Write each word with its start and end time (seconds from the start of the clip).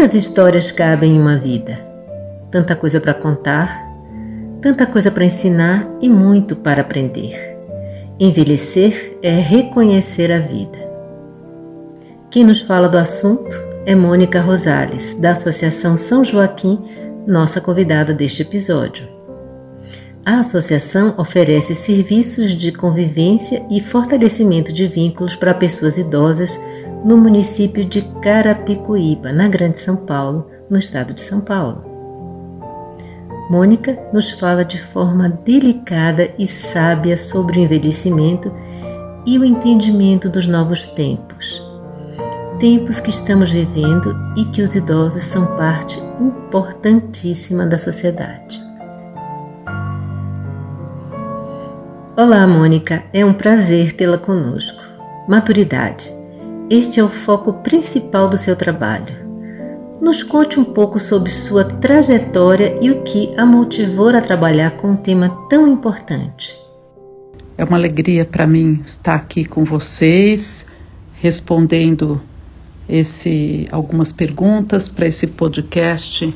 Quantas 0.00 0.14
histórias 0.14 0.72
cabem 0.72 1.14
em 1.14 1.20
uma 1.20 1.36
vida? 1.36 1.78
Tanta 2.50 2.74
coisa 2.74 2.98
para 2.98 3.12
contar, 3.12 3.86
tanta 4.62 4.86
coisa 4.86 5.10
para 5.10 5.26
ensinar 5.26 5.86
e 6.00 6.08
muito 6.08 6.56
para 6.56 6.80
aprender. 6.80 7.38
Envelhecer 8.18 9.18
é 9.22 9.38
reconhecer 9.38 10.32
a 10.32 10.38
vida. 10.38 10.78
Quem 12.30 12.44
nos 12.44 12.62
fala 12.62 12.88
do 12.88 12.96
assunto 12.96 13.54
é 13.84 13.94
Mônica 13.94 14.40
Rosales, 14.40 15.14
da 15.20 15.32
Associação 15.32 15.98
São 15.98 16.24
Joaquim, 16.24 16.82
nossa 17.26 17.60
convidada 17.60 18.14
deste 18.14 18.40
episódio. 18.40 19.06
A 20.24 20.40
associação 20.40 21.14
oferece 21.18 21.74
serviços 21.74 22.52
de 22.52 22.72
convivência 22.72 23.66
e 23.70 23.82
fortalecimento 23.82 24.72
de 24.72 24.88
vínculos 24.88 25.36
para 25.36 25.52
pessoas 25.52 25.98
idosas 25.98 26.58
no 27.04 27.16
município 27.16 27.84
de 27.84 28.02
Carapicuíba, 28.20 29.32
na 29.32 29.48
Grande 29.48 29.80
São 29.80 29.96
Paulo, 29.96 30.50
no 30.68 30.78
estado 30.78 31.14
de 31.14 31.22
São 31.22 31.40
Paulo. 31.40 31.84
Mônica 33.50 33.98
nos 34.12 34.30
fala 34.32 34.64
de 34.64 34.80
forma 34.80 35.28
delicada 35.28 36.30
e 36.38 36.46
sábia 36.46 37.16
sobre 37.16 37.58
o 37.58 37.62
envelhecimento 37.62 38.54
e 39.26 39.38
o 39.38 39.44
entendimento 39.44 40.28
dos 40.28 40.46
novos 40.46 40.86
tempos. 40.86 41.60
Tempos 42.60 43.00
que 43.00 43.10
estamos 43.10 43.50
vivendo 43.50 44.14
e 44.36 44.44
que 44.44 44.62
os 44.62 44.74
idosos 44.74 45.24
são 45.24 45.46
parte 45.56 45.98
importantíssima 46.20 47.66
da 47.66 47.78
sociedade. 47.78 48.60
Olá, 52.16 52.46
Mônica, 52.46 53.02
é 53.14 53.24
um 53.24 53.32
prazer 53.32 53.94
tê-la 53.94 54.18
conosco. 54.18 54.78
Maturidade 55.26 56.19
este 56.70 57.00
é 57.00 57.02
o 57.02 57.10
foco 57.10 57.54
principal 57.54 58.30
do 58.30 58.38
seu 58.38 58.54
trabalho. 58.54 59.28
Nos 60.00 60.22
conte 60.22 60.60
um 60.60 60.64
pouco 60.64 61.00
sobre 61.00 61.28
sua 61.28 61.64
trajetória 61.64 62.78
e 62.80 62.92
o 62.92 63.02
que 63.02 63.34
a 63.36 63.44
motivou 63.44 64.10
a 64.10 64.20
trabalhar 64.20 64.70
com 64.76 64.92
um 64.92 64.96
tema 64.96 65.28
tão 65.50 65.66
importante. 65.66 66.56
É 67.58 67.64
uma 67.64 67.76
alegria 67.76 68.24
para 68.24 68.46
mim 68.46 68.80
estar 68.84 69.16
aqui 69.16 69.44
com 69.44 69.64
vocês, 69.64 70.64
respondendo 71.14 72.22
esse, 72.88 73.66
algumas 73.72 74.12
perguntas 74.12 74.88
para 74.88 75.08
esse 75.08 75.26
podcast. 75.26 76.32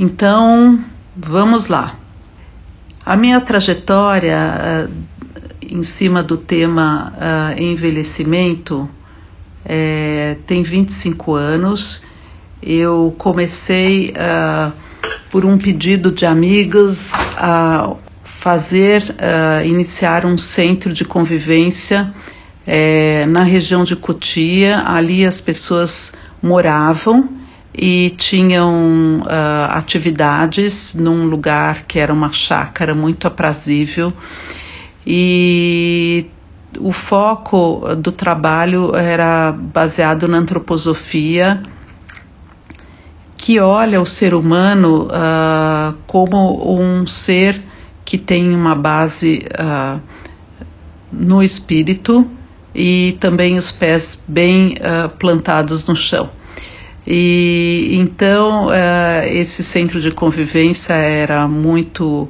Então, 0.00 0.82
vamos 1.14 1.66
lá. 1.66 1.98
A 3.04 3.18
minha 3.18 3.38
trajetória 3.38 4.88
uh, 4.88 4.92
em 5.60 5.82
cima 5.82 6.22
do 6.22 6.38
tema 6.38 7.12
uh, 7.12 7.62
envelhecimento 7.62 8.88
é, 9.64 10.36
tem 10.46 10.62
25 10.62 11.34
anos. 11.34 12.02
Eu 12.62 13.14
comecei 13.18 14.10
uh, 14.10 14.72
por 15.30 15.44
um 15.44 15.58
pedido 15.58 16.12
de 16.12 16.24
amigos 16.24 17.12
a 17.36 17.94
fazer, 18.24 19.02
uh, 19.02 19.66
iniciar 19.66 20.24
um 20.26 20.36
centro 20.36 20.92
de 20.92 21.04
convivência 21.04 22.12
é, 22.66 23.26
na 23.26 23.42
região 23.42 23.84
de 23.84 23.96
Cotia. 23.96 24.82
Ali 24.86 25.26
as 25.26 25.40
pessoas 25.40 26.12
moravam 26.42 27.28
e 27.74 28.10
tinham 28.16 29.20
uh, 29.20 29.70
atividades 29.70 30.94
num 30.94 31.24
lugar 31.24 31.84
que 31.86 31.98
era 31.98 32.12
uma 32.12 32.30
chácara 32.30 32.94
muito 32.94 33.26
aprazível 33.26 34.12
e 35.06 36.26
o 36.78 36.92
foco 36.92 37.94
do 37.96 38.12
trabalho 38.12 38.94
era 38.94 39.52
baseado 39.52 40.26
na 40.28 40.38
antroposofia, 40.38 41.62
que 43.36 43.58
olha 43.58 44.00
o 44.00 44.06
ser 44.06 44.34
humano 44.34 45.08
uh, 45.08 45.96
como 46.06 46.78
um 46.78 47.06
ser 47.06 47.60
que 48.04 48.16
tem 48.16 48.54
uma 48.54 48.74
base 48.74 49.44
uh, 49.58 50.00
no 51.12 51.42
espírito 51.42 52.30
e 52.74 53.16
também 53.18 53.58
os 53.58 53.72
pés 53.72 54.22
bem 54.28 54.74
uh, 54.74 55.08
plantados 55.18 55.84
no 55.84 55.96
chão. 55.96 56.30
E 57.04 57.90
então 57.94 58.68
esse 59.28 59.64
centro 59.64 60.00
de 60.00 60.12
convivência 60.12 60.92
era 60.92 61.48
muito 61.48 62.28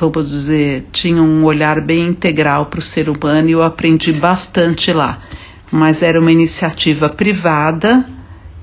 vamos 0.00 0.30
dizer, 0.30 0.86
tinha 0.92 1.22
um 1.22 1.44
olhar 1.44 1.80
bem 1.80 2.06
integral 2.06 2.66
para 2.66 2.78
o 2.78 2.82
ser 2.82 3.08
humano 3.08 3.48
e 3.48 3.52
eu 3.52 3.62
aprendi 3.62 4.12
bastante 4.12 4.92
lá. 4.92 5.22
Mas 5.70 6.02
era 6.02 6.20
uma 6.20 6.32
iniciativa 6.32 7.08
privada 7.08 8.04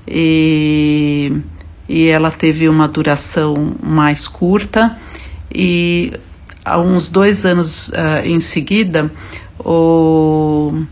e, 0.08 1.32
e 1.88 2.06
ela 2.06 2.30
teve 2.30 2.68
uma 2.68 2.88
duração 2.88 3.76
mais 3.82 4.26
curta 4.26 4.96
e 5.54 6.12
há 6.64 6.80
uns 6.80 7.08
dois 7.08 7.44
anos 7.44 7.88
uh, 7.90 8.24
em 8.24 8.40
seguida 8.40 9.10
o 9.58 10.84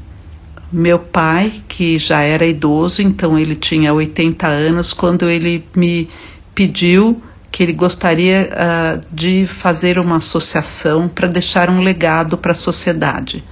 meu 0.72 0.98
pai, 0.98 1.62
que 1.68 1.98
já 1.98 2.22
era 2.22 2.44
idoso, 2.44 3.00
então 3.00 3.38
ele 3.38 3.54
tinha 3.54 3.92
80 3.92 4.46
anos, 4.46 4.92
quando 4.92 5.28
ele 5.28 5.64
me 5.76 6.08
pediu 6.54 7.22
que 7.54 7.62
ele 7.62 7.72
gostaria 7.72 8.50
uh, 8.50 9.14
de 9.14 9.46
fazer 9.46 9.96
uma 9.96 10.16
associação 10.16 11.06
para 11.06 11.28
deixar 11.28 11.70
um 11.70 11.82
legado 11.82 12.36
para 12.36 12.50
a 12.50 12.54
sociedade. 12.54 13.44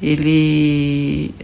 Ele 0.00 1.34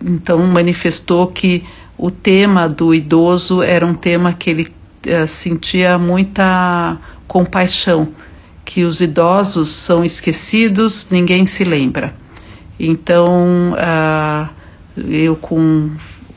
então 0.00 0.38
manifestou 0.46 1.26
que 1.26 1.64
o 1.98 2.12
tema 2.12 2.68
do 2.68 2.94
idoso 2.94 3.60
era 3.60 3.84
um 3.84 3.92
tema 3.92 4.32
que 4.32 4.50
ele 4.50 4.72
uh, 5.04 5.26
sentia 5.26 5.98
muita 5.98 6.96
compaixão, 7.26 8.10
que 8.64 8.84
os 8.84 9.00
idosos 9.00 9.68
são 9.68 10.04
esquecidos, 10.04 11.08
ninguém 11.10 11.44
se 11.44 11.64
lembra. 11.64 12.14
Então, 12.78 13.72
uh, 13.72 14.48
eu 14.96 15.34
com 15.34 15.90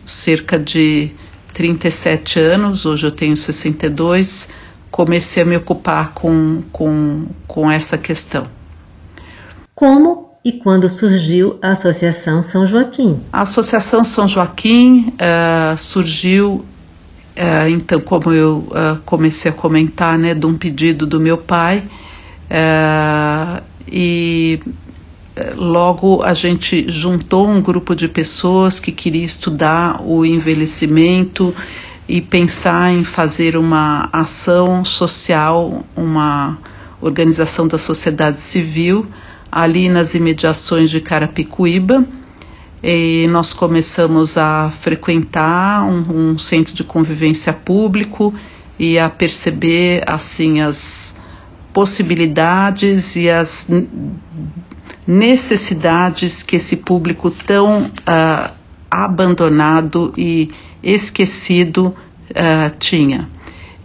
cerca 0.04 0.58
de 0.58 1.12
37 1.54 2.40
anos, 2.40 2.88
hoje 2.88 3.06
eu 3.06 3.12
tenho 3.12 3.38
62, 3.38 4.65
comecei 4.96 5.44
a 5.44 5.46
me 5.46 5.58
ocupar 5.58 6.14
com, 6.14 6.62
com, 6.72 7.26
com 7.46 7.70
essa 7.70 7.98
questão. 7.98 8.48
Como 9.76 10.30
e 10.42 10.54
quando 10.54 10.88
surgiu 10.88 11.60
a 11.62 11.72
Associação 11.72 12.42
São 12.42 12.66
Joaquim? 12.66 13.20
A 13.34 13.42
Associação 13.42 14.06
São 14.06 14.26
Joaquim 14.26 15.14
uh, 15.20 15.78
surgiu, 15.78 16.64
uh, 17.36 17.68
então, 17.70 18.00
como 18.00 18.32
eu 18.32 18.70
uh, 18.70 18.98
comecei 19.04 19.52
a 19.52 19.54
comentar, 19.54 20.18
né, 20.18 20.34
de 20.34 20.46
um 20.46 20.58
pedido 20.58 21.06
do 21.06 21.20
meu 21.20 21.38
pai, 21.40 21.84
e 23.92 24.60
logo 25.58 26.24
a 26.24 26.34
gente 26.34 26.90
juntou 26.90 27.50
um 27.50 27.62
grupo 27.62 27.94
de 27.94 28.08
pessoas 28.08 28.80
que 28.80 28.94
queria 28.94 29.26
estudar 29.26 30.02
o 30.02 30.24
envelhecimento 30.24 31.54
e 32.08 32.22
pensar 32.22 32.92
em 32.92 33.04
fazer 33.04 33.58
uma 33.58 34.10
ação 34.14 34.86
social, 34.86 35.84
uma 35.96 36.58
organização 37.02 37.68
da 37.68 37.78
sociedade 37.78 38.40
civil 38.40 39.08
ali 39.52 39.90
nas 39.90 40.14
imediações 40.14 40.90
de 40.92 41.00
Carapicuíba. 41.02 42.06
E 42.84 43.26
nós 43.32 43.54
começamos 43.54 44.38
a 44.38 44.72
frequentar 44.82 45.84
um, 45.86 46.32
um 46.34 46.38
centro 46.38 46.74
de 46.74 46.84
convivência 46.84 47.52
público 47.54 48.34
e 48.78 49.00
a 49.00 49.10
perceber 49.10 50.04
assim 50.06 50.62
as 50.62 51.16
possibilidades 51.74 53.16
e 53.16 53.30
as 53.30 53.68
necessidades 55.08 56.44
que 56.44 56.58
esse 56.58 56.78
público 56.78 57.32
tão 57.32 57.84
uh, 57.84 58.52
abandonado 58.90 60.14
e 60.18 60.50
esquecido 60.86 61.88
uh, 62.30 62.78
tinha. 62.78 63.28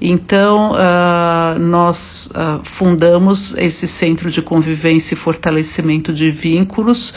Então, 0.01 0.73
uh, 0.73 1.59
nós 1.59 2.31
uh, 2.31 2.61
fundamos 2.65 3.55
esse 3.59 3.89
Centro 3.89 4.31
de 4.31 4.41
Convivência 4.41 5.15
e 5.15 5.19
Fortalecimento 5.19 6.13
de 6.13 6.31
Vínculos 6.31 7.15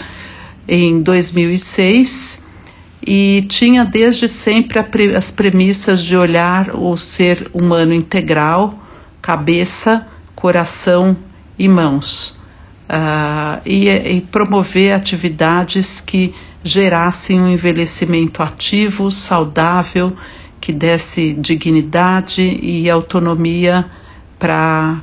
em 0.67 1.01
2006 1.01 2.43
e 3.05 3.45
tinha 3.47 3.85
desde 3.85 4.27
sempre 4.27 4.81
pre 4.83 5.15
as 5.15 5.29
premissas 5.29 6.01
de 6.01 6.15
olhar 6.15 6.75
o 6.75 6.97
ser 6.97 7.49
humano 7.53 7.93
integral, 7.93 8.77
cabeça, 9.21 10.07
coração 10.35 11.15
e 11.57 11.67
mãos, 11.67 12.37
uh, 12.93 13.61
e, 13.65 13.89
e 13.89 14.21
promover 14.21 14.93
atividades 14.93 15.99
que 15.99 16.33
gerassem 16.63 17.41
um 17.41 17.49
envelhecimento 17.49 18.43
ativo, 18.43 19.11
saudável 19.11 20.15
que 20.61 20.71
desse 20.71 21.33
dignidade 21.33 22.41
e 22.41 22.89
autonomia 22.89 23.85
para 24.39 25.01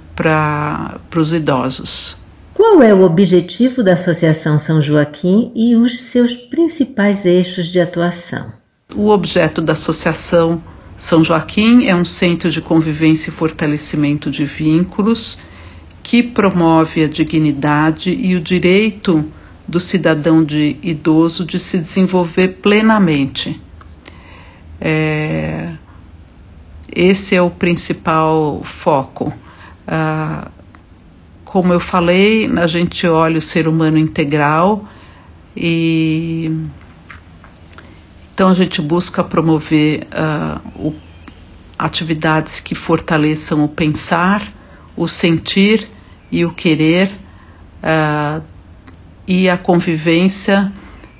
os 1.15 1.33
idosos. 1.33 2.17
Qual 2.55 2.83
é 2.83 2.95
o 2.95 3.03
objetivo 3.03 3.83
da 3.83 3.95
Associação 3.95 4.59
São 4.59 4.81
Joaquim 4.81 5.53
e 5.55 5.77
os 5.77 6.01
seus 6.05 6.35
principais 6.35 7.27
eixos 7.27 7.67
de 7.67 7.81
atuação? 7.81 8.53
O 8.95 9.09
objeto 9.09 9.61
da 9.61 9.73
Associação 9.73 10.63
São 10.97 11.23
Joaquim 11.23 11.87
é 11.87 11.95
um 11.95 12.05
centro 12.05 12.51
de 12.51 12.61
convivência 12.61 13.31
e 13.31 13.33
fortalecimento 13.33 14.31
de 14.31 14.45
vínculos 14.45 15.39
que 16.11 16.25
promove 16.25 17.05
a 17.05 17.09
dignidade 17.09 18.11
e 18.11 18.35
o 18.35 18.41
direito 18.41 19.25
do 19.69 19.79
cidadão 19.79 20.43
de 20.45 20.77
idoso 20.83 21.45
de 21.45 21.57
se 21.57 21.79
desenvolver 21.79 22.59
plenamente 22.61 23.63
é, 24.81 25.73
esse 26.93 27.37
é 27.37 27.41
o 27.41 27.49
principal 27.49 28.61
foco. 28.65 29.33
Ah, 29.87 30.51
como 31.45 31.73
eu 31.73 31.79
falei, 31.79 32.51
a 32.59 32.67
gente 32.67 33.07
olha 33.07 33.39
o 33.39 33.41
ser 33.41 33.69
humano 33.69 33.97
integral 33.97 34.89
e 35.57 36.51
então 38.35 38.49
a 38.49 38.55
gente 38.55 38.83
busca 38.83 39.23
promover 39.23 40.09
uh, 40.09 40.89
o, 40.89 40.93
atividades 41.79 42.59
que 42.59 42.75
fortaleçam 42.75 43.63
o 43.63 43.69
pensar, 43.69 44.53
o 44.97 45.07
sentir 45.07 45.89
e 46.31 46.45
o 46.45 46.53
querer 46.53 47.11
uh, 47.83 48.43
e 49.27 49.49
a 49.49 49.57
convivência 49.57 50.73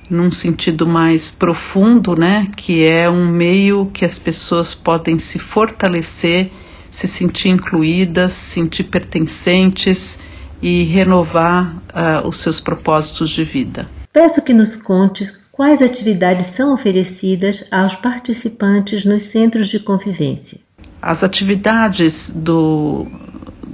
num 0.09 0.31
sentido 0.31 0.85
mais 0.85 1.31
profundo, 1.31 2.15
né, 2.19 2.49
que 2.57 2.83
é 2.83 3.09
um 3.09 3.27
meio 3.27 3.85
que 3.93 4.03
as 4.03 4.19
pessoas 4.19 4.75
podem 4.75 5.17
se 5.17 5.39
fortalecer, 5.39 6.51
se 6.91 7.07
sentir 7.07 7.47
incluídas, 7.47 8.33
sentir 8.33 8.83
pertencentes 8.83 10.19
e 10.61 10.83
renovar 10.83 11.77
uh, 11.77 12.27
os 12.27 12.41
seus 12.41 12.59
propósitos 12.59 13.29
de 13.29 13.45
vida. 13.45 13.89
Peço 14.11 14.41
que 14.41 14.53
nos 14.53 14.75
contes 14.75 15.39
quais 15.49 15.81
atividades 15.81 16.47
são 16.47 16.73
oferecidas 16.73 17.63
aos 17.71 17.95
participantes 17.95 19.05
nos 19.05 19.23
centros 19.23 19.69
de 19.69 19.79
convivência. 19.79 20.59
As 21.01 21.23
atividades 21.23 22.29
do, 22.29 23.07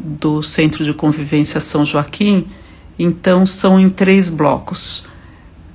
do 0.07 0.41
Centro 0.41 0.85
de 0.85 0.93
Convivência 0.93 1.59
São 1.59 1.85
Joaquim, 1.85 2.47
então, 2.99 3.45
são 3.45 3.79
em 3.79 3.89
três 3.89 4.29
blocos. 4.29 5.05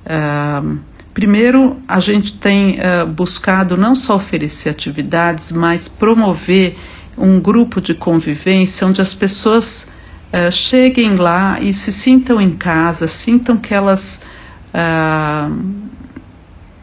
Uh, 0.05 0.77
primeiro, 1.13 1.77
a 1.87 1.99
gente 1.99 2.33
tem 2.33 2.77
uh, 2.79 3.07
buscado 3.07 3.77
não 3.77 3.95
só 3.95 4.15
oferecer 4.15 4.69
atividades, 4.69 5.51
mas 5.51 5.87
promover 5.87 6.77
um 7.17 7.39
grupo 7.39 7.79
de 7.79 7.93
convivência 7.93 8.85
onde 8.85 9.01
as 9.01 9.13
pessoas 9.13 9.93
uh, 10.33 10.51
cheguem 10.51 11.15
lá 11.15 11.59
e 11.61 11.73
se 11.73 11.91
sintam 11.91 12.41
em 12.41 12.51
casa, 12.51 13.07
sintam 13.07 13.57
que 13.57 13.73
elas 13.73 14.21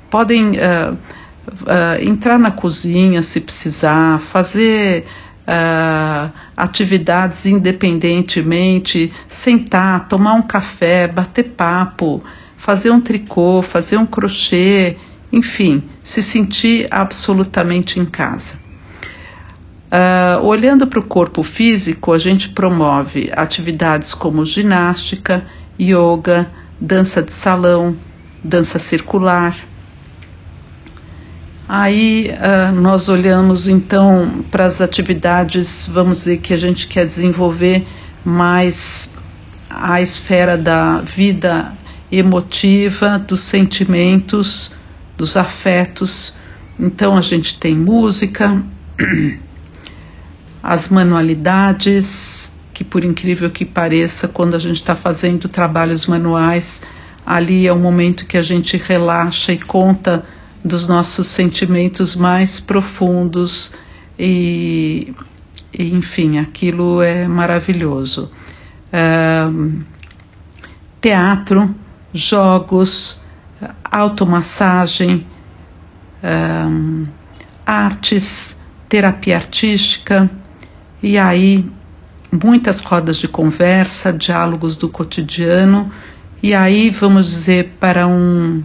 podem 0.08 0.52
entrar 2.00 2.38
na 2.38 2.52
cozinha 2.52 3.20
se 3.20 3.40
precisar, 3.40 4.20
fazer 4.20 5.06
Uh, 5.50 6.30
atividades 6.56 7.44
independentemente, 7.44 9.12
sentar, 9.26 10.06
tomar 10.06 10.34
um 10.34 10.42
café, 10.42 11.08
bater 11.08 11.42
papo, 11.42 12.22
fazer 12.56 12.92
um 12.92 13.00
tricô, 13.00 13.60
fazer 13.60 13.96
um 13.96 14.06
crochê, 14.06 14.96
enfim, 15.32 15.82
se 16.04 16.22
sentir 16.22 16.86
absolutamente 16.88 17.98
em 17.98 18.04
casa. 18.04 18.60
Uh, 19.90 20.44
olhando 20.44 20.86
para 20.86 21.00
o 21.00 21.04
corpo 21.04 21.42
físico, 21.42 22.12
a 22.12 22.18
gente 22.18 22.50
promove 22.50 23.28
atividades 23.34 24.14
como 24.14 24.46
ginástica, 24.46 25.44
yoga, 25.80 26.48
dança 26.80 27.20
de 27.20 27.32
salão, 27.32 27.96
dança 28.44 28.78
circular. 28.78 29.56
Aí 31.72 32.28
uh, 32.32 32.74
nós 32.74 33.08
olhamos 33.08 33.68
então 33.68 34.42
para 34.50 34.64
as 34.64 34.80
atividades, 34.80 35.88
vamos 35.88 36.18
dizer, 36.18 36.38
que 36.38 36.52
a 36.52 36.56
gente 36.56 36.88
quer 36.88 37.06
desenvolver 37.06 37.86
mais 38.24 39.14
a 39.70 40.02
esfera 40.02 40.58
da 40.58 41.00
vida 41.00 41.72
emotiva, 42.10 43.20
dos 43.20 43.42
sentimentos, 43.42 44.74
dos 45.16 45.36
afetos. 45.36 46.34
Então 46.76 47.16
a 47.16 47.22
gente 47.22 47.56
tem 47.56 47.76
música, 47.76 48.60
as 50.60 50.88
manualidades, 50.88 52.52
que 52.74 52.82
por 52.82 53.04
incrível 53.04 53.48
que 53.48 53.64
pareça, 53.64 54.26
quando 54.26 54.56
a 54.56 54.58
gente 54.58 54.74
está 54.74 54.96
fazendo 54.96 55.48
trabalhos 55.48 56.08
manuais, 56.08 56.82
ali 57.24 57.68
é 57.68 57.72
o 57.72 57.78
momento 57.78 58.26
que 58.26 58.36
a 58.36 58.42
gente 58.42 58.76
relaxa 58.76 59.52
e 59.52 59.58
conta 59.58 60.24
dos 60.64 60.86
nossos 60.86 61.26
sentimentos 61.26 62.14
mais 62.14 62.60
profundos 62.60 63.72
e, 64.18 65.14
e 65.72 65.94
enfim, 65.94 66.38
aquilo 66.38 67.02
é 67.02 67.26
maravilhoso. 67.26 68.30
teatro, 71.00 71.74
jogos, 72.12 73.22
automassagem, 73.84 75.26
um, 76.22 77.04
artes, 77.64 78.60
terapia 78.88 79.36
artística 79.36 80.30
e 81.02 81.16
aí 81.16 81.70
muitas 82.30 82.80
rodas 82.80 83.16
de 83.16 83.28
conversa, 83.28 84.12
diálogos 84.12 84.76
do 84.76 84.88
cotidiano 84.88 85.90
e 86.42 86.54
aí 86.54 86.90
vamos 86.90 87.26
dizer 87.28 87.76
para 87.80 88.06
um, 88.06 88.62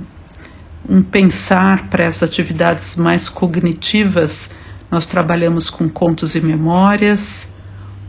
um 0.88 1.02
pensar 1.02 1.88
para 1.90 2.04
essas 2.04 2.30
atividades 2.30 2.96
mais 2.96 3.30
cognitivas 3.30 4.56
nós 4.92 5.06
trabalhamos 5.06 5.70
com 5.70 5.90
contos 5.90 6.36
e 6.36 6.42
memórias, 6.42 7.56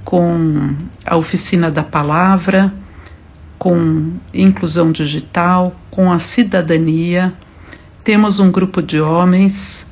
com 0.04 0.74
a 1.04 1.16
oficina 1.16 1.70
da 1.70 1.82
palavra 1.82 2.72
com 3.58 4.12
inclusão 4.32 4.92
digital, 4.92 5.74
com 5.90 6.12
a 6.12 6.18
cidadania. 6.18 7.32
Temos 8.04 8.38
um 8.38 8.50
grupo 8.50 8.82
de 8.82 9.00
homens, 9.00 9.90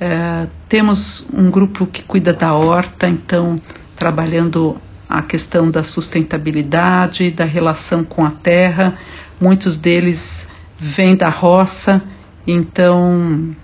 é, 0.00 0.46
temos 0.68 1.28
um 1.32 1.50
grupo 1.50 1.86
que 1.86 2.02
cuida 2.02 2.32
da 2.32 2.52
horta, 2.54 3.08
então 3.08 3.56
trabalhando 3.94 4.76
a 5.08 5.22
questão 5.22 5.70
da 5.70 5.84
sustentabilidade, 5.84 7.30
da 7.30 7.44
relação 7.44 8.02
com 8.02 8.24
a 8.24 8.30
terra. 8.30 8.94
Muitos 9.40 9.76
deles 9.76 10.48
vêm 10.76 11.14
da 11.14 11.28
roça, 11.28 12.02
então 12.46 13.54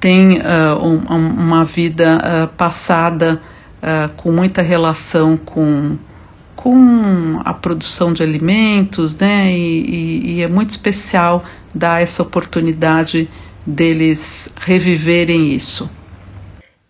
tem 0.00 0.38
uh, 0.38 0.82
um, 0.82 0.96
uma 0.96 1.64
vida 1.64 2.18
uh, 2.18 2.56
passada 2.56 3.40
uh, 3.82 4.14
com 4.16 4.30
muita 4.32 4.62
relação 4.62 5.36
com 5.36 5.96
com 6.58 7.40
a 7.44 7.54
produção 7.54 8.12
de 8.12 8.20
alimentos, 8.20 9.16
né? 9.16 9.56
E, 9.56 9.80
e, 9.80 10.32
e, 10.32 10.42
é 10.42 10.48
muito 10.48 10.70
especial 10.70 11.44
dar 11.72 12.02
essa 12.02 12.20
oportunidade 12.20 13.30
deles 13.64 14.52
reviverem 14.56 15.54
isso. 15.54 15.88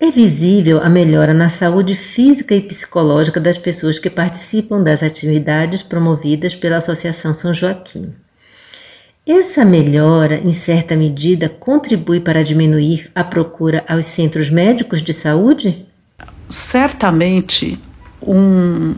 É 0.01 0.11
visível 0.11 0.81
a 0.81 0.89
melhora 0.89 1.35
na 1.35 1.51
saúde 1.51 1.95
física 1.95 2.55
e 2.55 2.63
psicológica 2.63 3.39
das 3.39 3.59
pessoas 3.59 3.99
que 3.99 4.09
participam 4.09 4.83
das 4.83 5.03
atividades 5.03 5.83
promovidas 5.83 6.55
pela 6.55 6.79
Associação 6.79 7.35
São 7.35 7.53
Joaquim. 7.53 8.15
Essa 9.29 9.63
melhora, 9.65 10.41
em 10.43 10.53
certa 10.53 10.97
medida, 10.97 11.51
contribui 11.51 12.19
para 12.19 12.43
diminuir 12.43 13.11
a 13.15 13.23
procura 13.23 13.85
aos 13.87 14.07
centros 14.07 14.49
médicos 14.49 15.03
de 15.03 15.13
saúde? 15.13 15.87
certamente 16.49 17.79
um, 18.23 18.95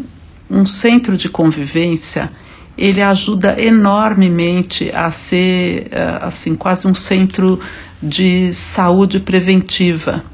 um 0.49 0.65
centro 0.65 1.17
de 1.17 1.29
convivência 1.29 2.31
ele 2.79 3.03
ajuda 3.03 3.61
enormemente 3.61 4.91
a 4.95 5.11
ser 5.11 5.89
eh, 5.91 6.19
assim 6.23 6.55
quase 6.55 6.89
um 6.89 6.95
centro 6.95 7.61
de 8.03 8.55
saúde 8.55 9.21
preventiva, 9.21 10.25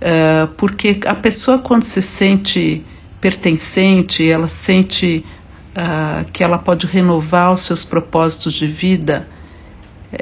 eh, 0.00 0.46
porque 0.58 1.00
a 1.06 1.14
pessoa 1.14 1.60
quando 1.60 1.84
se 1.84 2.02
sente 2.02 2.84
pertencente, 3.22 4.28
ela 4.28 4.48
sente 4.48 5.24
uh, 5.76 6.30
que 6.32 6.42
ela 6.42 6.58
pode 6.58 6.86
renovar 6.86 7.52
os 7.52 7.60
seus 7.60 7.84
propósitos 7.84 8.54
de 8.54 8.66
vida 8.66 9.28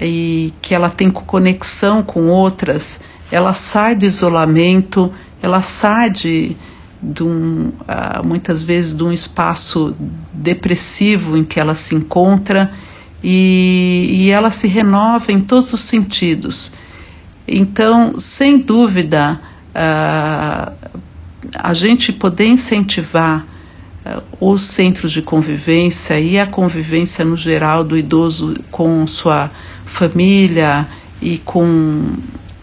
e 0.00 0.52
que 0.60 0.74
ela 0.74 0.90
tem 0.90 1.08
conexão 1.10 2.02
com 2.02 2.26
outras, 2.26 3.00
ela 3.30 3.54
sai 3.54 3.94
do 3.94 4.04
isolamento, 4.04 5.12
ela 5.40 5.62
sai 5.62 6.10
de, 6.10 6.56
de 7.02 7.22
um, 7.22 7.68
uh, 7.68 8.26
muitas 8.26 8.62
vezes 8.62 8.94
de 8.94 9.04
um 9.04 9.12
espaço 9.12 9.94
depressivo 10.32 11.36
em 11.36 11.44
que 11.44 11.60
ela 11.60 11.74
se 11.74 11.94
encontra 11.94 12.72
e, 13.22 14.08
e 14.10 14.30
ela 14.30 14.50
se 14.50 14.66
renova 14.66 15.32
em 15.32 15.40
todos 15.40 15.72
os 15.72 15.80
sentidos. 15.80 16.72
Então, 17.46 18.18
sem 18.18 18.58
dúvida, 18.58 19.40
uh, 19.70 20.72
a 21.54 21.74
gente 21.74 22.12
poder 22.12 22.46
incentivar 22.46 23.46
os 24.40 24.62
centros 24.62 25.12
de 25.12 25.22
convivência 25.22 26.18
e 26.20 26.38
a 26.38 26.46
convivência 26.46 27.24
no 27.24 27.36
geral 27.36 27.82
do 27.84 27.96
idoso 27.96 28.54
com 28.70 29.06
sua 29.06 29.50
família 29.84 30.86
e 31.20 31.38
com, 31.38 32.16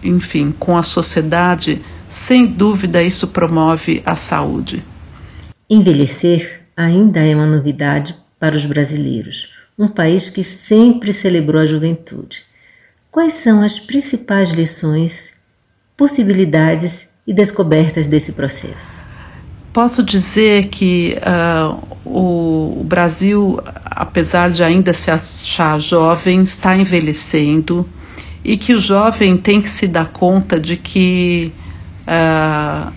enfim, 0.04 0.54
com 0.58 0.78
a 0.78 0.84
sociedade, 0.84 1.82
sem 2.10 2.46
dúvida 2.46 3.02
isso 3.02 3.28
promove 3.28 4.02
a 4.06 4.16
saúde. 4.16 4.84
Envelhecer 5.70 6.62
ainda 6.76 7.20
é 7.20 7.36
uma 7.36 7.48
novidade 7.48 8.16
para 8.40 8.56
os 8.56 8.66
brasileiros, 8.66 9.50
um 9.78 9.88
país 9.88 10.30
que 10.30 10.44
sempre 10.44 11.14
celebrou 11.14 11.62
a 11.62 11.68
juventude. 11.68 12.44
Quais 13.10 13.34
são 13.34 13.62
as 13.62 13.80
principais 13.80 14.52
lições, 14.52 15.34
possibilidades 15.96 17.08
e 17.26 17.34
descobertas 17.34 18.08
desse 18.08 18.34
processo? 18.34 19.13
Posso 19.74 20.04
dizer 20.04 20.68
que 20.68 21.18
uh, 21.18 21.98
o 22.06 22.84
Brasil, 22.84 23.60
apesar 23.84 24.52
de 24.52 24.64
ainda 24.64 24.94
se 24.94 25.10
achar 25.10 25.80
jovem, 25.80 26.44
está 26.44 26.78
envelhecendo 26.78 27.90
e 28.46 28.56
que 28.56 28.74
o 28.76 28.80
jovem 28.80 29.36
tem 29.36 29.60
que 29.60 29.70
se 29.70 29.88
dar 29.88 30.10
conta 30.10 30.60
de 30.60 30.78
que, 30.78 31.52
uh, 32.04 32.94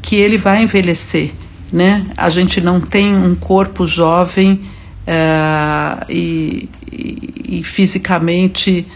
que 0.00 0.16
ele 0.16 0.38
vai 0.38 0.62
envelhecer. 0.62 1.30
Né? 1.70 2.06
A 2.16 2.30
gente 2.30 2.58
não 2.62 2.80
tem 2.80 3.14
um 3.14 3.34
corpo 3.34 3.86
jovem 3.86 4.62
uh, 5.06 6.06
e, 6.08 6.70
e, 6.90 7.58
e, 7.58 7.62
fisicamente 7.62 8.86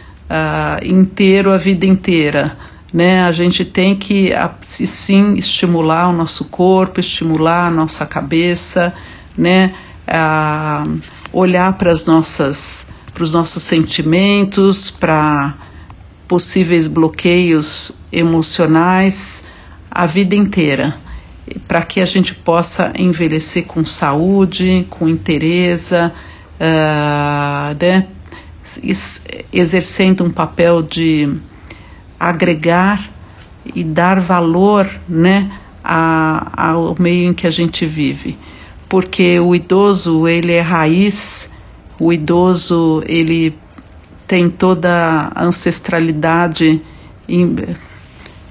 inteiro 0.82 1.52
a 1.52 1.58
vida 1.58 1.84
inteira 1.84 2.56
né? 2.94 3.24
A 3.24 3.32
gente 3.32 3.64
tem 3.64 3.96
que 3.96 4.30
sim 4.62 5.34
estimular 5.34 6.08
o 6.08 6.12
nosso 6.12 6.44
corpo, 6.44 7.00
estimular 7.00 7.66
a 7.66 7.70
nossa 7.70 8.06
cabeça, 8.06 8.94
né? 9.36 9.74
A 10.06 10.84
olhar 11.32 11.72
para 11.72 11.90
as 11.90 12.04
nossas 12.04 12.86
para 13.12 13.24
os 13.24 13.32
nossos 13.32 13.62
sentimentos, 13.62 14.90
para 14.90 15.54
possíveis 16.26 16.86
bloqueios 16.86 17.92
emocionais 18.12 19.46
a 19.88 20.04
vida 20.06 20.34
inteira, 20.34 20.96
para 21.68 21.82
que 21.82 22.00
a 22.00 22.04
gente 22.04 22.34
possa 22.34 22.92
envelhecer 22.96 23.66
com 23.66 23.84
saúde, 23.84 24.84
com 24.90 25.08
interesse, 25.08 25.94
uh, 25.94 26.10
né? 27.80 28.08
exercendo 29.52 30.24
um 30.24 30.30
papel 30.30 30.82
de 30.82 31.32
agregar 32.28 33.10
e 33.74 33.82
dar 33.84 34.20
valor 34.20 34.88
né, 35.08 35.50
a, 35.82 36.70
ao 36.70 36.96
meio 36.98 37.30
em 37.30 37.34
que 37.34 37.46
a 37.46 37.50
gente 37.50 37.86
vive. 37.86 38.38
Porque 38.88 39.38
o 39.40 39.54
idoso, 39.54 40.26
ele 40.28 40.52
é 40.52 40.60
raiz, 40.60 41.50
o 42.00 42.12
idoso, 42.12 43.02
ele 43.06 43.56
tem 44.26 44.48
toda 44.48 45.30
a 45.34 45.44
ancestralidade 45.44 46.80
em, 47.28 47.56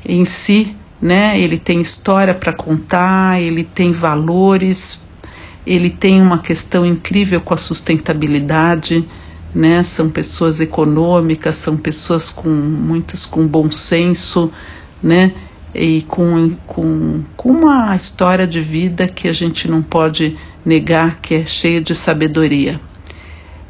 em 0.06 0.26
si, 0.26 0.76
né? 1.02 1.40
Ele 1.40 1.58
tem 1.58 1.82
história 1.82 2.34
para 2.34 2.54
contar, 2.54 3.42
ele 3.42 3.64
tem 3.64 3.92
valores, 3.92 5.04
ele 5.66 5.90
tem 5.90 6.22
uma 6.22 6.40
questão 6.40 6.86
incrível 6.86 7.42
com 7.42 7.54
a 7.54 7.58
sustentabilidade 7.58 9.08
né? 9.54 9.84
São 9.84 10.10
pessoas 10.10 10.60
econômicas, 10.60 11.58
são 11.58 11.78
pessoas 11.78 12.30
com 12.30 12.50
muitas 12.50 13.26
com 13.26 13.46
bom 13.48 13.72
senso, 13.72 14.52
né? 15.02 15.34
E 15.76 16.04
com, 16.04 16.52
com, 16.68 17.24
com 17.36 17.50
uma 17.50 17.96
história 17.96 18.46
de 18.46 18.62
vida 18.62 19.08
que 19.08 19.28
a 19.28 19.34
gente 19.34 19.70
não 19.70 19.82
pode 19.82 20.38
negar 20.66 21.20
que 21.20 21.36
é 21.36 21.46
cheia 21.46 21.82
de 21.82 21.96
sabedoria. 21.96 22.80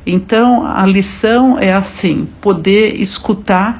Então 0.06 0.66
a 0.66 0.86
lição 0.86 1.58
é 1.58 1.74
assim: 1.74 2.28
poder 2.42 3.00
escutar 3.00 3.80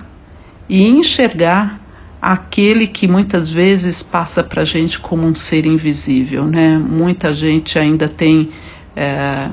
e 0.70 0.88
enxergar 0.88 1.82
aquele 2.22 2.88
que 2.88 3.06
muitas 3.06 3.50
vezes 3.50 4.02
passa 4.02 4.42
para 4.42 4.62
a 4.62 4.66
gente 4.66 4.98
como 4.98 5.28
um 5.28 5.36
ser 5.36 5.66
invisível, 5.66 6.46
né? 6.46 6.78
Muita 6.78 7.34
gente 7.34 7.78
ainda 7.78 8.08
tem 8.08 8.50
é, 8.96 9.50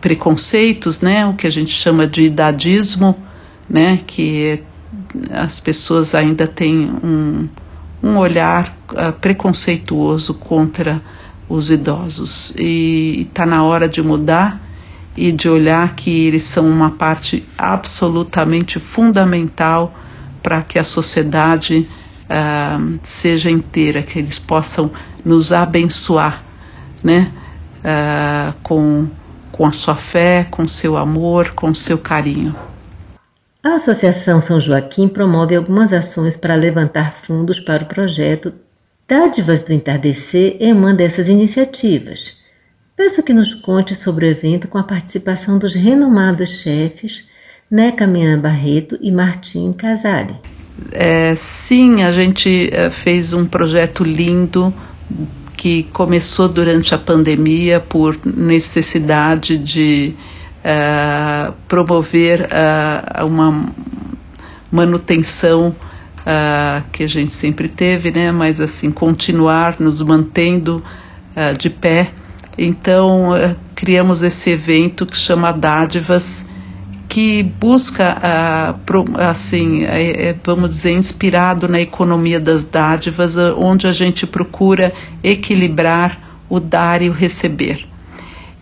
preconceitos, 0.00 1.00
né, 1.00 1.26
o 1.26 1.34
que 1.34 1.46
a 1.46 1.50
gente 1.50 1.72
chama 1.72 2.06
de 2.06 2.24
idadismo, 2.24 3.16
né, 3.68 3.98
que 4.06 4.62
as 5.30 5.60
pessoas 5.60 6.14
ainda 6.14 6.46
têm 6.46 6.90
um, 7.02 7.48
um 8.02 8.16
olhar 8.16 8.76
uh, 8.92 9.12
preconceituoso 9.20 10.34
contra 10.34 11.02
os 11.48 11.70
idosos. 11.70 12.54
E 12.56 13.26
está 13.28 13.44
na 13.44 13.62
hora 13.64 13.88
de 13.88 14.02
mudar 14.02 14.60
e 15.16 15.32
de 15.32 15.48
olhar 15.48 15.96
que 15.96 16.26
eles 16.26 16.44
são 16.44 16.68
uma 16.68 16.92
parte 16.92 17.44
absolutamente 17.56 18.78
fundamental 18.78 19.92
para 20.42 20.62
que 20.62 20.78
a 20.78 20.84
sociedade 20.84 21.88
uh, 22.24 22.98
seja 23.02 23.50
inteira, 23.50 24.02
que 24.02 24.18
eles 24.18 24.38
possam 24.38 24.90
nos 25.24 25.52
abençoar, 25.52 26.44
né, 27.02 27.32
uh, 27.80 28.56
com 28.62 29.08
com 29.58 29.66
a 29.66 29.72
sua 29.72 29.96
fé, 29.96 30.46
com 30.48 30.66
seu 30.68 30.96
amor, 30.96 31.50
com 31.50 31.74
seu 31.74 31.98
carinho. 31.98 32.54
A 33.62 33.74
Associação 33.74 34.40
São 34.40 34.60
Joaquim 34.60 35.08
promove 35.08 35.56
algumas 35.56 35.92
ações 35.92 36.36
para 36.36 36.54
levantar 36.54 37.12
fundos 37.12 37.58
para 37.58 37.82
o 37.82 37.86
projeto 37.86 38.54
Dádivas 39.08 39.62
do 39.62 39.72
Entardecer 39.72 40.58
é 40.60 40.72
uma 40.72 40.94
dessas 40.94 41.30
iniciativas. 41.30 42.36
Peço 42.94 43.22
que 43.22 43.32
nos 43.32 43.54
conte 43.54 43.94
sobre 43.94 44.26
o 44.26 44.28
evento 44.28 44.68
com 44.68 44.76
a 44.76 44.82
participação 44.82 45.58
dos 45.58 45.74
renomados 45.74 46.50
chefes 46.62 47.26
Neca 47.70 48.06
Miana 48.06 48.40
Barreto 48.40 48.98
e 49.00 49.10
Martim 49.10 49.72
Casale. 49.72 50.36
É, 50.92 51.34
sim, 51.34 52.02
a 52.02 52.12
gente 52.12 52.68
é, 52.70 52.90
fez 52.90 53.32
um 53.32 53.46
projeto 53.46 54.04
lindo 54.04 54.72
que 55.58 55.82
começou 55.92 56.48
durante 56.48 56.94
a 56.94 56.98
pandemia 56.98 57.80
por 57.80 58.16
necessidade 58.24 59.58
de 59.58 60.14
uh, 60.64 61.52
promover 61.66 62.42
uh, 62.42 63.26
uma 63.26 63.68
manutenção 64.70 65.74
uh, 66.20 66.88
que 66.92 67.02
a 67.02 67.08
gente 67.08 67.34
sempre 67.34 67.68
teve, 67.68 68.12
né? 68.12 68.30
Mas 68.30 68.60
assim 68.60 68.92
continuar 68.92 69.80
nos 69.80 70.00
mantendo 70.00 70.82
de 71.56 71.70
pé. 71.70 72.10
Então 72.56 73.30
criamos 73.76 74.22
esse 74.22 74.50
evento 74.50 75.06
que 75.06 75.16
chama 75.16 75.52
Dádivas 75.52 76.44
que 77.08 77.42
busca, 77.42 78.18
uh, 78.18 79.20
assim, 79.20 79.84
é, 79.84 80.28
é, 80.28 80.36
vamos 80.44 80.68
dizer, 80.68 80.92
inspirado 80.92 81.66
na 81.66 81.80
economia 81.80 82.38
das 82.38 82.66
dádivas, 82.66 83.36
uh, 83.36 83.54
onde 83.56 83.86
a 83.86 83.92
gente 83.92 84.26
procura 84.26 84.92
equilibrar 85.24 86.42
o 86.50 86.60
dar 86.60 87.00
e 87.00 87.08
o 87.08 87.12
receber. 87.12 87.88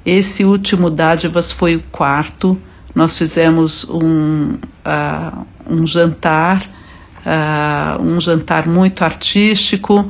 Esse 0.05 0.45
último 0.45 0.89
dádivas 0.89 1.51
foi 1.51 1.75
o 1.75 1.83
quarto. 1.91 2.57
Nós 2.95 3.19
fizemos 3.19 3.85
um, 3.91 4.55
uh, 4.55 5.47
um 5.69 5.85
jantar, 5.87 6.71
um 8.01 8.21
jantar 8.21 8.69
muito 8.69 9.03
artístico, 9.03 10.09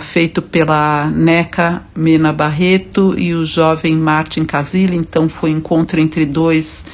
feito 0.00 0.42
pela 0.42 1.06
Neca 1.06 1.84
Mena 1.94 2.32
Barreto 2.32 3.14
e 3.16 3.32
o 3.32 3.46
jovem 3.46 3.94
Martin 3.94 4.44
Casilli. 4.44 4.96
Então 4.96 5.28
foi 5.28 5.54
um 5.54 5.58
encontro 5.58 6.00
entre 6.00 6.26
dois 6.26 6.84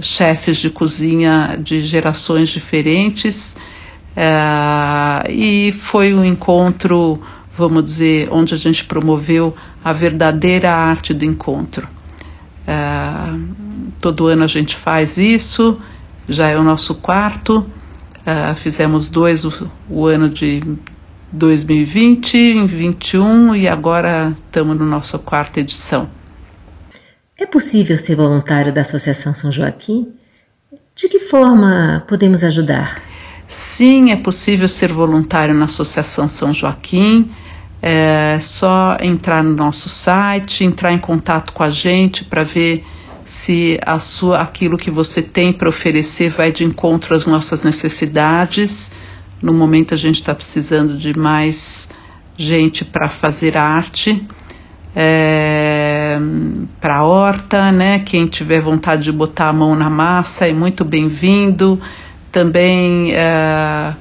chefes 0.00 0.58
de 0.58 0.70
cozinha 0.70 1.58
de 1.60 1.80
gerações 1.80 2.50
diferentes. 2.50 3.56
Uh, 4.16 5.28
e 5.30 5.72
foi 5.72 6.14
um 6.14 6.24
encontro 6.24 7.20
vamos 7.56 7.84
dizer, 7.84 8.28
onde 8.30 8.52
a 8.52 8.56
gente 8.56 8.84
promoveu 8.84 9.54
a 9.82 9.92
verdadeira 9.92 10.74
arte 10.74 11.14
do 11.14 11.24
encontro. 11.24 11.88
Uh, 12.66 13.92
todo 14.00 14.26
ano 14.26 14.44
a 14.44 14.46
gente 14.46 14.76
faz 14.76 15.16
isso, 15.16 15.78
já 16.28 16.48
é 16.48 16.58
o 16.58 16.64
nosso 16.64 16.96
quarto, 16.96 17.58
uh, 17.58 18.54
fizemos 18.56 19.08
dois 19.08 19.44
o, 19.44 19.70
o, 19.88 20.06
ano 20.06 20.28
de 20.28 20.62
2020, 21.30 22.54
2021 22.54 23.54
e 23.56 23.68
agora 23.68 24.34
estamos 24.46 24.76
no 24.78 24.86
nosso 24.86 25.18
quarta 25.20 25.60
edição. 25.60 26.08
É 27.36 27.46
possível 27.46 27.96
ser 27.96 28.14
voluntário 28.14 28.72
da 28.72 28.82
Associação 28.82 29.34
São 29.34 29.50
Joaquim? 29.50 30.12
De 30.94 31.08
que 31.08 31.18
forma 31.18 32.04
podemos 32.08 32.44
ajudar? 32.44 33.02
Sim, 33.48 34.12
é 34.12 34.16
possível 34.16 34.68
ser 34.68 34.92
voluntário 34.92 35.52
na 35.52 35.64
Associação 35.64 36.28
São 36.28 36.54
Joaquim. 36.54 37.28
É 37.82 38.38
só 38.40 38.96
entrar 39.00 39.42
no 39.42 39.54
nosso 39.54 39.88
site, 39.88 40.62
entrar 40.62 40.92
em 40.92 40.98
contato 40.98 41.52
com 41.52 41.64
a 41.64 41.70
gente 41.70 42.24
para 42.24 42.44
ver 42.44 42.84
se 43.24 43.80
a 43.84 43.98
sua, 43.98 44.40
aquilo 44.40 44.78
que 44.78 44.90
você 44.90 45.20
tem 45.20 45.52
para 45.52 45.68
oferecer 45.68 46.30
vai 46.30 46.52
de 46.52 46.62
encontro 46.62 47.16
às 47.16 47.26
nossas 47.26 47.64
necessidades. 47.64 48.92
No 49.42 49.52
momento 49.52 49.92
a 49.92 49.96
gente 49.96 50.20
está 50.20 50.34
precisando 50.34 50.96
de 50.96 51.18
mais 51.18 51.88
gente 52.36 52.84
para 52.84 53.08
fazer 53.08 53.56
arte. 53.56 54.24
É, 54.94 55.43
para 56.84 56.96
a 56.96 57.02
horta, 57.02 57.72
né? 57.72 57.98
Quem 58.00 58.26
tiver 58.26 58.60
vontade 58.60 59.04
de 59.04 59.12
botar 59.12 59.48
a 59.48 59.52
mão 59.54 59.74
na 59.74 59.88
massa 59.88 60.46
é 60.46 60.52
muito 60.52 60.84
bem-vindo. 60.84 61.80
Também 62.30 63.10
é, 63.14 63.94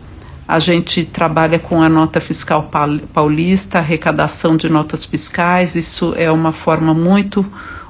a 0.45 0.59
gente 0.59 1.05
trabalha 1.05 1.57
com 1.57 1.81
a 1.81 1.87
nota 1.87 2.19
fiscal 2.19 2.69
paulista, 3.13 3.79
arrecadação 3.79 4.57
de 4.57 4.67
notas 4.67 5.05
fiscais. 5.05 5.75
Isso 5.75 6.13
é 6.17 6.29
uma 6.29 6.51
forma 6.51 6.93
muito 6.93 7.45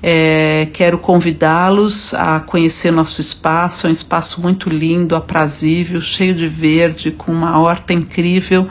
É, 0.00 0.68
quero 0.72 0.96
convidá-los 0.96 2.14
a 2.14 2.38
conhecer 2.38 2.92
nosso 2.92 3.20
espaço, 3.20 3.86
é 3.86 3.90
um 3.90 3.92
espaço 3.92 4.40
muito 4.40 4.68
lindo, 4.68 5.16
aprazível, 5.16 6.00
cheio 6.00 6.32
de 6.34 6.46
verde, 6.46 7.10
com 7.10 7.32
uma 7.32 7.58
horta 7.58 7.92
incrível 7.92 8.68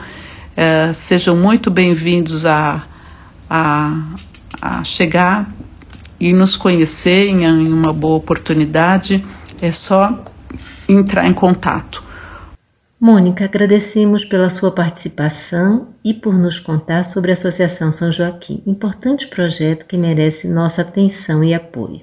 é, 0.56 0.90
sejam 0.94 1.36
muito 1.36 1.70
bem-vindos 1.70 2.46
a, 2.46 2.82
a, 3.48 4.02
a, 4.58 4.82
chegar 4.84 5.52
e 6.18 6.32
nos 6.32 6.56
conhecer 6.56 7.28
em, 7.28 7.44
em 7.44 7.70
uma 7.70 7.92
boa 7.92 8.16
oportunidade. 8.16 9.22
É 9.60 9.70
só 9.70 10.18
entrar 10.88 11.26
em 11.26 11.32
contato. 11.32 12.02
Mônica, 12.98 13.44
agradecemos 13.44 14.24
pela 14.24 14.48
sua 14.48 14.70
participação 14.70 15.88
e 16.02 16.14
por 16.14 16.34
nos 16.34 16.58
contar 16.58 17.04
sobre 17.04 17.30
a 17.30 17.34
Associação 17.34 17.92
São 17.92 18.10
Joaquim, 18.10 18.62
importante 18.66 19.26
projeto 19.26 19.84
que 19.84 19.98
merece 19.98 20.48
nossa 20.48 20.80
atenção 20.80 21.44
e 21.44 21.52
apoio. 21.52 22.00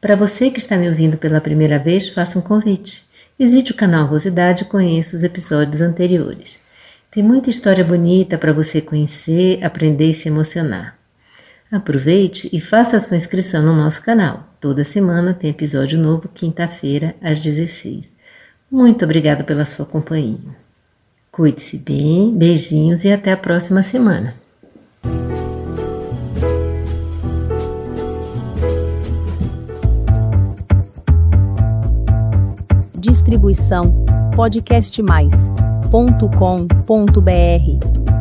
Para 0.00 0.14
você 0.14 0.50
que 0.50 0.58
está 0.58 0.76
me 0.76 0.88
ouvindo 0.88 1.16
pela 1.16 1.40
primeira 1.40 1.78
vez, 1.78 2.08
faça 2.08 2.38
um 2.38 2.42
convite. 2.42 3.04
Visite 3.38 3.72
o 3.72 3.76
canal 3.76 4.06
Rosidade 4.06 4.64
e 4.64 4.66
conheça 4.66 5.16
os 5.16 5.24
episódios 5.24 5.80
anteriores. 5.80 6.58
Tem 7.10 7.22
muita 7.22 7.50
história 7.50 7.84
bonita 7.84 8.36
para 8.36 8.52
você 8.52 8.80
conhecer, 8.80 9.64
aprender 9.64 10.10
e 10.10 10.14
se 10.14 10.28
emocionar. 10.28 11.01
Aproveite 11.72 12.50
e 12.52 12.60
faça 12.60 12.98
a 12.98 13.00
sua 13.00 13.16
inscrição 13.16 13.62
no 13.62 13.74
nosso 13.74 14.02
canal. 14.02 14.46
Toda 14.60 14.84
semana 14.84 15.32
tem 15.32 15.48
episódio 15.48 15.98
novo, 15.98 16.28
quinta-feira, 16.28 17.14
às 17.22 17.40
16. 17.40 18.04
Muito 18.70 19.06
obrigada 19.06 19.42
pela 19.42 19.64
sua 19.64 19.86
companhia. 19.86 20.54
Cuide-se 21.30 21.78
bem, 21.78 22.36
beijinhos 22.36 23.04
e 23.04 23.10
até 23.10 23.32
a 23.32 23.38
próxima 23.38 23.82
semana. 23.82 24.34
Distribuição 32.98 34.04
podcast 34.36 35.02
mais 35.02 35.32
www.cultura.com.br 35.90 38.11